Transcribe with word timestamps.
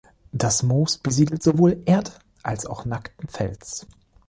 Das 0.31 0.63
Moos 0.63 0.97
besiedelt 0.97 1.43
sowohl 1.43 1.79
Erde, 1.85 2.09
als 2.41 2.65
auch 2.65 2.85
nackten 2.85 3.29
Fels. 3.29 3.85